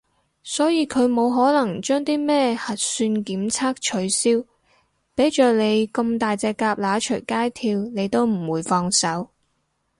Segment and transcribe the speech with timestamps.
[0.41, 4.43] 所以佢冇可能將啲咩核算檢測取消，
[5.15, 9.29] 畀着你咁大隻蛤乸隨街跳你都唔會放手